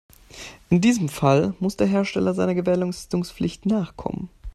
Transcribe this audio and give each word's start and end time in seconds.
In 0.71 0.81
diesem 0.81 1.09
Fall 1.09 1.53
muss 1.59 1.77
der 1.77 1.85
Hersteller 1.85 2.33
seiner 2.33 2.55
Gewährleistungspflicht 2.55 3.67
nachkommen. 3.67 4.29